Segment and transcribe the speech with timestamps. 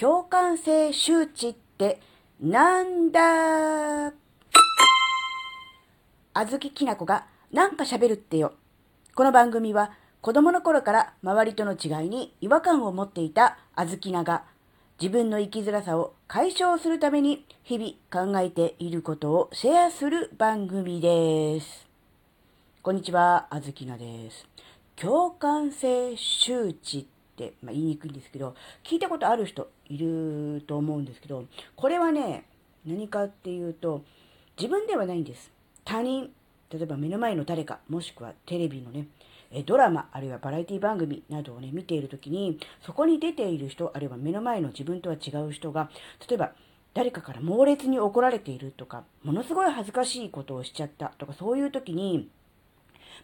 [0.00, 2.00] 共感性周知って
[2.40, 4.14] なんだ？
[6.32, 8.54] あずききなこがなんか喋るってよ。
[9.14, 9.92] この番組は
[10.22, 14.44] 子供の頃から周りとの違いに違和感を持っていたあずきなが
[14.98, 21.86] 自分の生きづらさを解消するために日々考えていることをシェアする番組です。
[22.80, 24.46] こんにちは、あずきなです。
[24.96, 27.19] 共感性周知って、
[27.62, 28.54] まあ、言いにくいんですけど、
[28.84, 31.44] 聞いたことある人いると思うんですけど、
[31.76, 32.44] これはね、
[32.86, 34.02] 何かっていうと、
[34.56, 35.50] 自分ではないんです。
[35.84, 36.30] 他人、
[36.70, 39.06] 例えば目の前の誰か、もしくはテレビのね、
[39.66, 45.90] ドラマ、あるいはバラエティ番組などをね、見ているときに、そこに出ている人、あるいは目の前の自分とは違う人が、
[46.28, 46.52] 例えば、
[46.94, 52.28] 誰かから猛烈に怒られているとか、ものすごい恥ずかしいことをしちゃったとか、そういう時に、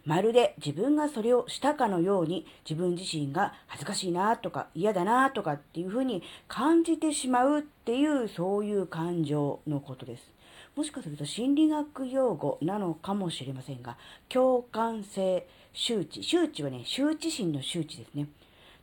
[0.06, 10.36] まるで自分がそれをしたかのように自分自身が恥ずかしいなとか嫌だなとかっていうふうに感じてしまうっていうそういう感情のことです。
[10.76, 13.96] もしかすると心理学用語なのかもしれませんが、
[14.28, 16.22] 共感性周知。
[16.22, 18.28] 周知はね、周知心の周知ですね。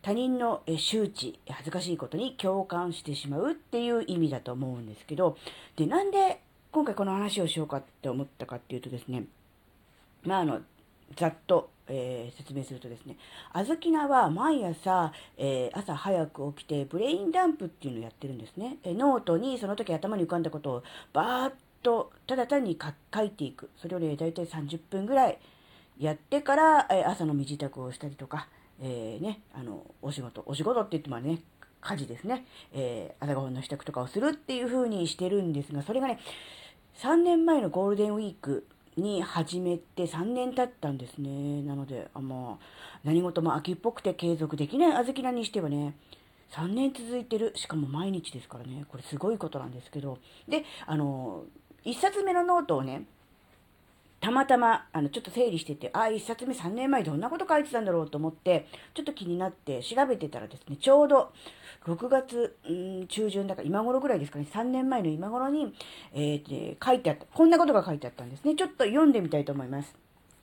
[0.01, 5.37] 他人の周知、恥ずかしいことに共感してしまうっていう意味だと思うんですけど、
[5.77, 9.25] で、なんで今回この話をしようかって思ったかっていうとですね、
[10.23, 10.61] まあ、あの、
[11.15, 13.17] ざっと、えー、説明するとですね、
[13.51, 18.77] あずきらは毎朝、えー、朝早く起きてブレインダンプっていうのをやってるんですね。
[18.83, 20.83] えノートにその時頭に浮かんだことを
[21.13, 22.77] バーッとただ単に
[23.13, 23.69] 書いていく。
[23.77, 25.37] それをね、だいたい30分ぐらい
[25.99, 28.47] やってから、え朝の身支度をしたりとか、
[28.81, 31.39] え、ね、あの、お仕事、お仕事って言ってもね、
[31.83, 36.19] 家事ですね、えー、朝ごはんの支度とかをするっていう風にしてるんですが、それがね、
[36.99, 38.65] 3年前のゴールデンウィーク
[38.97, 41.61] に始めて3年経ったんですね。
[41.63, 42.65] なので、あまあ、
[43.03, 45.95] 何事も秋っぽくて継続できない小豆菜にしてはね、
[46.51, 47.53] 3年続いてる。
[47.55, 48.85] しかも毎日ですからね。
[48.87, 50.19] これすごいことなんですけど。
[50.47, 51.43] で、あの、
[51.85, 53.05] 1冊目のノートをね、
[54.23, 61.33] たまたま、あの、ちょっと整理してて、ああ、1冊目3年前どんなこと書いてたんだろうと思って、ちょっと気になって調べてたらですね、ちょうど
[61.85, 65.75] 6月、ん中旬だから今頃ぐらいですかね、3年前の今頃に、
[66.13, 68.55] えー、書いてあった、こんなことが書いてあったんですね。
[68.55, 69.93] ちょっと読んでみたいと思います。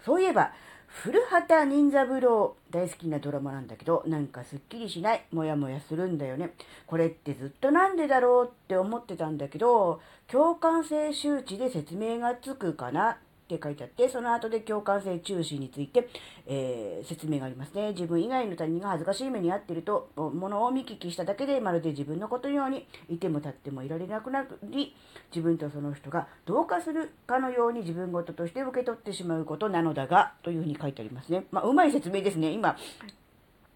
[0.04, 0.52] そういえば、
[0.86, 6.50] 古畑任三郎大好きなドラマなんだけど、なんかすっきりしない、もやもやするんだよね。
[6.86, 13.16] これってずっとなんでだろうって思ってたんだけど、共感性周知で説明がつくかな
[13.54, 16.08] って書いてあって、その後で共感性中心について、
[16.46, 17.88] えー、説明がありますね。
[17.88, 24.94] 自分以外の他人が恥ずかしい目に遭っていると、ものを見聞きしただけで、まるで自分のことのように、いても立ってもいられなくなり、
[25.34, 31.46] 自分とその人が同化するかのように自分事として受け取ってしまうことなのだが、というふうに書いてありますね。
[31.50, 32.52] まあ、うまい説明ですね。
[32.52, 32.76] 今、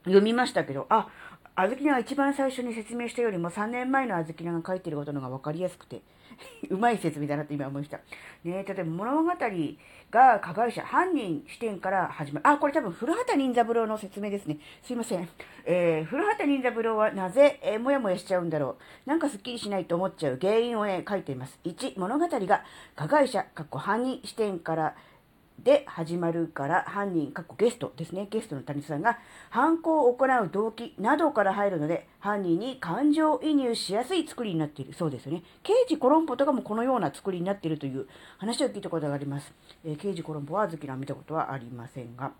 [0.04, 1.08] 読みましたけど、あ、
[1.56, 6.02] あずきなが一番最初に説明したよりも3年前のあずきなが書いてることのが分かりやすくて、
[6.70, 7.98] うまい説明だなって今思いました。
[8.44, 9.30] ね例えば物語
[10.10, 12.48] が加害者、犯人視点から始まる。
[12.48, 14.58] あ、これ多分古畑任三郎の説明ですね。
[14.82, 15.28] すいません。
[15.64, 19.08] えー、古畑任三郎はなぜ、えー、もやもやしちゃうんだろう。
[19.08, 21.58] なんかスッキリしないと思っちゃう原因をね、書いています。
[21.64, 22.64] 1、物語が
[22.94, 24.94] 加害者、かっこ犯人視点から
[25.58, 28.26] で始まるから犯人、過去ゲストですね。
[28.30, 29.18] ゲストの谷さんが
[29.50, 34.92] 犯行を行う動機などから入るので、犯人に感情移入しやすい作りになっている。
[34.92, 35.42] そうですよね。
[35.62, 38.06] 刑事コロンボとかもこのような作りになっているという
[38.38, 39.52] 話を聞いたことがあります。
[39.84, 42.32] えー、刑事コロンボは好きな見たことはありませんが。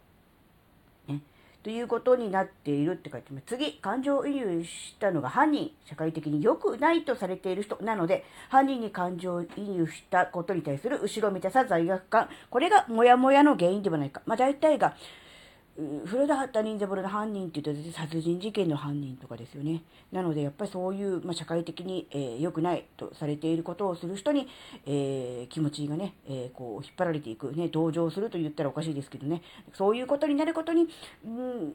[1.07, 1.21] ね。
[1.65, 3.45] ということになっているって書いてます。
[3.47, 14.21] 次、感情移入したのが犯人、社会的に良くないとされている人なので、犯人に感情移入したことに対する後ろめたさ、罪悪感、これがモヤモヤの原因ではないか。
[14.27, 14.95] まあ大体が、
[16.07, 19.83] 古田畑任三郎の犯人って言うと殺人事件の犯人とかですよね。
[20.13, 24.47] なのでやっぱりそういう、まあ、社会的に良、えー、くないとされていることをする人に、
[24.87, 29.43] えー、気持ちがね、えー、こう引っ張られていく、ね、同情すると言ったらおかしいですけどね、
[29.73, 30.87] そういうことになることに、
[31.25, 31.75] うん、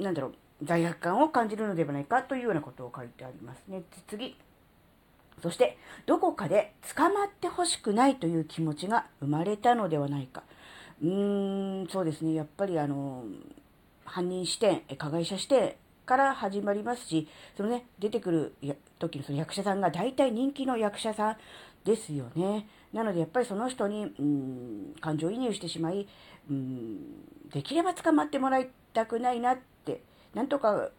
[0.00, 0.34] なんだろう、
[0.64, 3.82] 罪悪感を感じるのではないかというようなことを書いてありますね。
[4.08, 4.36] 次。
[5.42, 5.76] そして、
[6.06, 10.42] どこかで捕まってほしくないという気持ちが生まれたのではないか。
[11.02, 12.34] うーん、そうですね。
[12.34, 13.24] やっぱりあの、
[14.04, 18.54] 犯人視点、加害者視点から始まりますし、そのね、出てくる
[18.98, 21.36] 時のその役者さんが大体人気の役者さん
[21.84, 22.66] ですよね。
[22.92, 26.06] なのでやっぱりその人に、うん、感情移入してしまい、
[26.48, 30.00] うん、できれば捕まってもらいたくないなって、
[30.34, 30.90] なんとか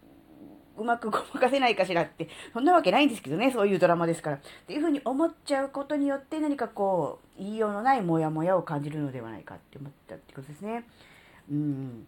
[0.77, 4.38] うまくごまかせないかしらって、そんなわけないんですけどね、そういうドラマですから。
[4.38, 10.85] っていうふうに思っちゃうことによって何かこう、言いようのないモヤモヤを感じるのではないかって思ったってことですね。
[11.51, 12.07] うん。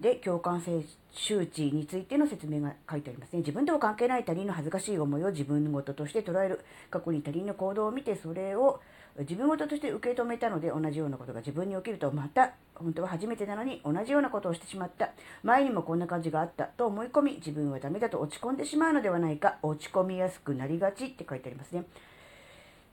[0.00, 0.82] で共感性
[1.12, 3.40] 周知についての説明が書いてありますね。
[3.40, 6.60] 自分とは関係ない他人の恥ずかしい思いを自分事として捉える。
[6.90, 8.80] 過去に他人の行動を見てそれを
[9.18, 15.10] 自分事として受け止めたので同じようなことが自分に起きるとまた本当は初めてなのに同じようなことをしてしまった。
[15.42, 16.64] 前にもこんな感じがあった。
[16.64, 19.58] と思い込み自分はダメだと落ち込んでしまうのではないか。
[19.62, 21.84] 落ち込みやすくなりがちって書いてありますね。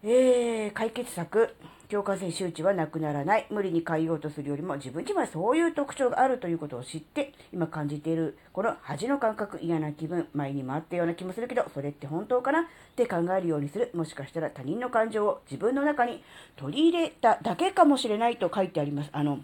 [0.09, 1.53] えー、解決策、
[1.89, 3.47] 強化性周知はなくならない。
[3.49, 12.61] 無理に変えようとするよりも自分にはそういう特徴があるということを知って、今感じているこの恥の感覚、嫌な気分、前にもあったような気もするけど、それって本当かな？
[12.61, 12.63] っ
[12.95, 13.91] て考えるようにする。
[13.93, 16.23] もしかしたら他人の感情を自分の中に
[16.55, 19.09] 取り入れただけかもしれないと書いてあります。
[19.11, 19.39] あの、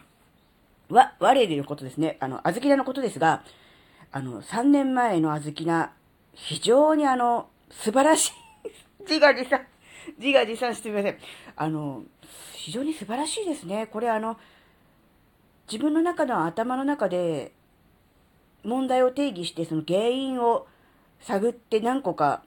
[0.88, 2.16] わ、我でのことですね。
[2.22, 3.44] あの、あずきなのことですが、
[4.14, 5.92] あの、3年前のあずきな、
[6.32, 8.32] 非常にあの、素晴らしい。
[9.02, 9.73] 自画自賛。
[10.18, 11.18] 自画自賛してみません。
[11.56, 12.04] あの、
[12.54, 13.88] 非常に素晴らしいですね。
[13.88, 14.38] これあの、
[15.72, 17.52] 自分の中の頭の中で
[18.64, 20.68] 問題を定義して、その原因を
[21.22, 22.44] 探って何個か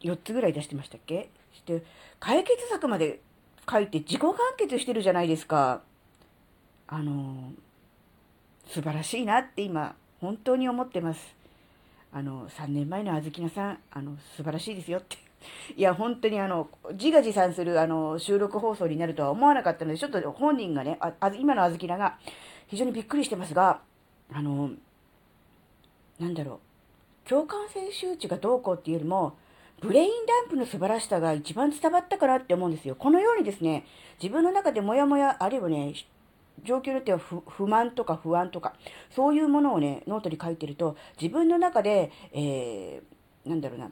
[0.00, 1.30] 4つぐらい出してましたっけ？
[1.52, 1.82] して、
[2.20, 3.20] 解決策まで
[3.70, 5.82] 書いて自己完結してるじゃないですか。
[6.88, 7.52] あの、
[8.68, 11.34] 素晴らしいなって今、本当に思ってます。
[12.12, 15.16] あの、3年前のあずきなさん、あの、素晴らしいですよって
[15.76, 22.18] いや、本当にあの、自画自賛するあの、収録放送になるとは思わなかったので、ちょっと本人がね、あ今のあずきらが
[22.66, 23.80] 非常にびっくりしてますが、
[24.32, 24.70] あの、
[26.18, 26.60] なんだろ
[27.24, 29.36] う、共感性羞恥がどうこうっていうよりも、
[29.80, 32.94] ブレインダンプの素晴らしさが一番伝わったかなって思うんですよ。
[32.94, 33.84] このようにですね、
[34.22, 35.94] 自分の中でモヤモヤ、あるいはね、
[36.64, 38.74] 状況によっては不満とか不安とか、
[39.10, 43.90] そういうものをね、ノートに書いてると、自分の中で、えー、なんだろうな、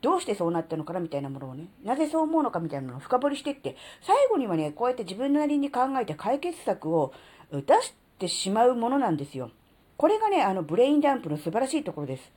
[0.00, 7.12] どうしてそうなったのかなみたいなものをね、なぜそう思うのかみたいなものを深掘りしていって、最後にはね、こうやって自分なりに考えて解決策を
[7.50, 9.50] 出してしまうものなんですよ。
[9.96, 12.32] これがね、あの、ブレインダンプの素晴らしいところです。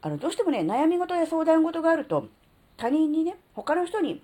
[0.00, 2.28] あの、どうしてもね、悩み事や相談事があると、
[2.76, 4.22] 他人にね、他の人に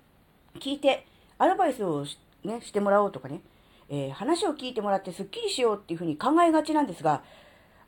[0.58, 1.06] 聞いて、
[1.38, 2.04] アドバイスを
[2.44, 3.40] ね、してもらおうとかね、
[3.88, 7.22] えー、話を聞いてもらってスッキリしようっていうふうに考えがちなんですが、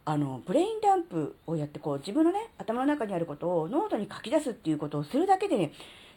[0.05, 5.73] あの、ブレインダンプをやって、こう、自分のね、頭の中にあることをノートに書き出すっていうことをするだけでね、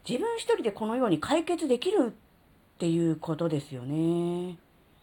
[0.08, 4.58] 自分一人でこのように解決できるっていうことですよね。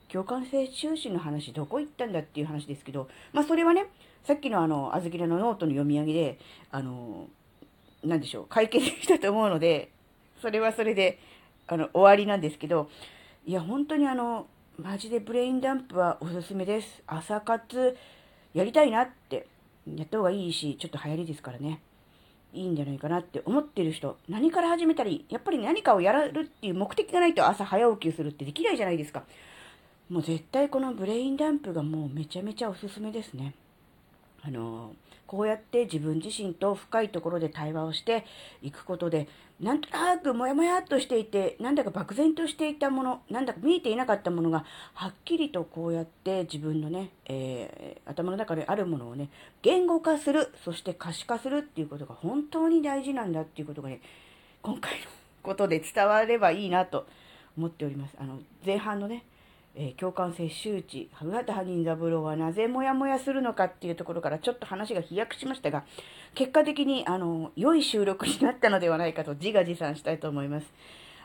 [0.09, 3.87] 共感性羞恥の話、どこ行ったんだっていう話ですけど、まあ、それはね、
[4.25, 6.39] さっきのあの、あずきらのノートの読み上げで、
[6.71, 7.29] あの、
[8.05, 9.91] なんでしょう、解決したと思うので、
[10.41, 11.19] それはそれで、
[11.67, 12.91] あの、終わりなんですけど、
[13.47, 14.47] いや、本当にあの、
[14.77, 17.03] マジでブレインダンプはおすすめです。
[17.07, 17.97] 朝活、
[18.55, 19.47] やりたいなって、
[19.87, 21.81] やった方がいいし、ちょっと流行りですからね。
[22.53, 29.25] いいんじゃないかなって思ってる人、何から始めたり、やっぱり何かをやるっていう目的がないと朝早起きするってできないじゃないですか。
[30.11, 33.55] もう絶対このブレインダンプがもうめちゃめちゃおすすめですね。
[34.43, 34.95] あの
[35.33, 38.27] こうやって自分自身と深いところで対話をして
[38.61, 39.29] いくことで、
[39.61, 49.31] なんとなくもやもやっとしていて、なんだか漠然としていたもの、なんだか見えていなかったものが、はっきりとこうやって自分のね、えー、頭の中であるものをね、
[49.63, 54.03] 言語化する、そして可視化するっていうことが本当に大事なんだっていうことがね、
[54.61, 55.07] 今回の
[55.43, 57.07] ことで伝わればいいなと
[57.57, 58.17] 思っております。
[58.21, 59.25] あの、前半のね、
[59.75, 65.85] えー、共感性周知、羽形羽人三郎はなぜモヤモヤするのかっていうところからちょっと話が飛躍しましたが、
[66.35, 70.67] 結果的に、あの、良い収録になったのではないかと自画自賛したいと思います。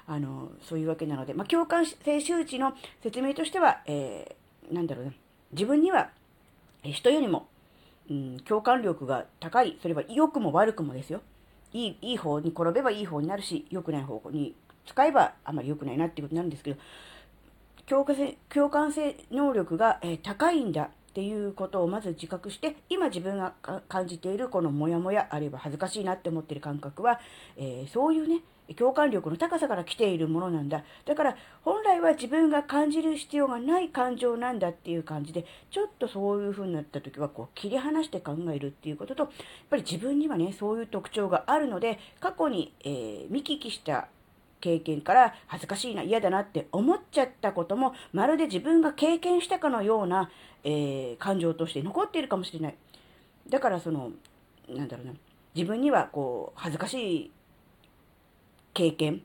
[0.08, 2.74] あの、そういうわけなので、まあ、共感性周知の
[3.04, 5.12] 説明としては、えー、なんだろうな、
[5.52, 6.10] 自分には、
[6.84, 7.48] え人よりも、
[8.10, 11.22] うん、共感力が高い、それは良くも悪くもですよ。
[11.74, 16.80] いい、いい方に転べばいい方になるし、良くない方に使えばあまり良くないなっていうことになるんですけど、
[17.88, 23.54] 共感性共感性能力が、え、高いんだっていうことをまず自覚して、今自分が
[23.88, 27.20] 感じているこのモヤモヤ、あるいは恥ずかしいなって思ってる感覚は、
[27.56, 28.42] えー、そういうね、
[28.76, 30.84] 共感力の高さから来ているものなんだ。
[31.06, 39.32] だから、本来は自分が感じる必要がない感情なんだっていう感じで、ちょっとそういう風になった時は、こう、切り離して考えるっていうことと、やっ
[39.70, 44.10] ぱり自分にはね、そういう特徴があるので、過去に、えー、見聞きした
[44.62, 50.30] 経験から恥ずかしいな、嫌だなって思っちゃったことも、まるで自分が経験したかのような、
[50.64, 52.76] えー、感情として残っているかもしれない。
[53.50, 54.12] だからその、
[54.70, 55.14] なんだろうな、
[55.56, 57.32] 自分にはこう、恥ずかしい
[58.74, 59.22] 経験、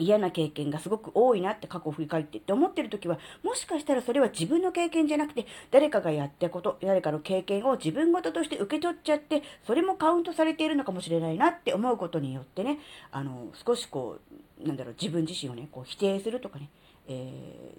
[0.00, 12.78] 嫌な経験がすごく多いなって過去を振り返ってって思ってる時は、もしかしたらそれは自分の経験じゃなくて、誰かがやったこと、誰かの経験を自分事として受け取っちゃって、それもカウントされているのかもしれないなって思うことによってね、
[13.12, 14.18] あの、少しこ
[14.62, 16.70] う、なんだろう、自分自身をね、こう否定するとかね、
[17.08, 17.74] え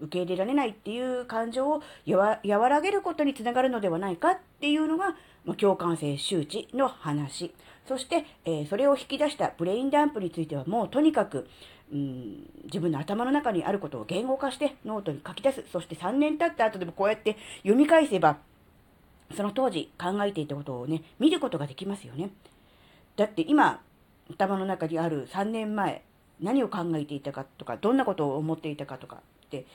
[0.00, 5.14] ー、受け入れられないっていう感情を和らげることにつながるのではないかっていうのが、
[5.58, 7.52] 共感性羞恥の話。
[7.86, 11.48] そして、えー、それを引き出したブレインダンプについてはもうとにかく、
[11.92, 15.64] うん、自分の頭の中にあることを言語化してノートに書き出す。
[15.72, 18.38] そして3年経った後でもこうやって読み返せば、
[19.36, 22.30] その当時考えていたことをね、見ることができますよね。
[23.16, 23.80] だって今、
[24.30, 26.02] 頭の中にある3年前、
[26.40, 29.66] 何を考えていたかとか、どんなことを思っていたかとかって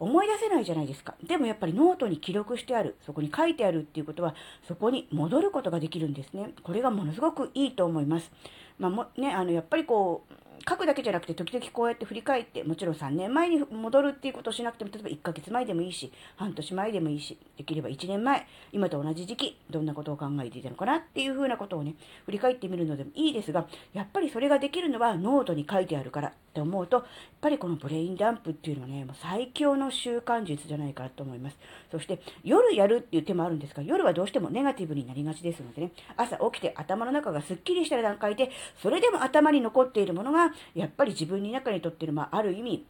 [0.00, 1.14] 思い出せないじゃないですか。
[1.22, 4.34] でもやっぱりノートに記録してある、そこに書いてあるっていうことは、
[4.66, 6.54] そこに戻ることができるんですね。
[6.62, 8.32] これがものすごくいいと思います。
[8.78, 10.34] まあ、もね、あの、やっぱりこう、
[10.68, 21.94] 書くだけじゃなくて時々こうやって振り返ってもちろん3年前に戻るっていうことをしなくても例えば1ヶ月前でもいいし半年前でもいいしできれば1年前今と同じ時期どんなことを考えていたのかなっていうふうなことをね
[22.26, 27.06] 振り返ってみるのでもいいですがやっぱりそれができるのはノートに書いてあるからって思うとやっ
[27.40, 31.56] ぱりこのブレインダンプっていうのはねもう最強の習慣術じゃないかなと思います
[31.90, 38.50] そして夜やるっていう手もあるんですが夜はどうしてもネガティブになりがちですのでね朝起きて頭の中がすっきりした段階で
[38.82, 42.86] それでも頭に残っているものがやっぱり自分の中にとってる、まあ、ある意味、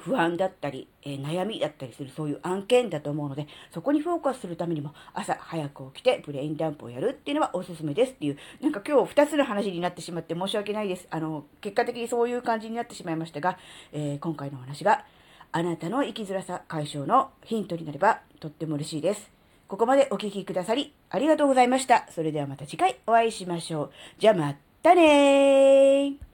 [0.00, 11.06] 不安だったり、えー、悩みだったりするそういう案件だと思うので、そこにフォーカスするためにも朝早く起きてブレインダンプをやるっていうのはおすすめですっていう、なんか今日2つの話になってしまって申し訳ないです。
[11.10, 13.58] あの、結果的にそういう感じになってしまいましたが、
[13.92, 15.04] えー、今回のお話が
[15.52, 19.30] あなたの生きづらさ解消のヒントになればとっても嬉しいです。
[19.68, 22.06] ここまでお聴きくださりありがとうございました。
[22.10, 23.90] それではまた次回お会いしましょう。
[24.18, 26.31] じゃあまたねー。